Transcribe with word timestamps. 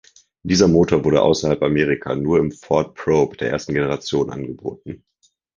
Dieser 0.41 0.67
Motor 0.67 1.05
wurde 1.05 1.21
außerhalb 1.21 1.61
Amerika 1.61 2.15
nur 2.15 2.39
im 2.39 2.51
Ford 2.51 2.95
Probe 2.95 3.37
der 3.37 3.51
ersten 3.51 3.75
Generation 3.75 4.31
angeboten. 4.31 5.05